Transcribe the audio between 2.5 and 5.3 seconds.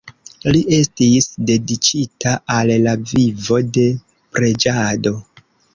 al la vivo de preĝado.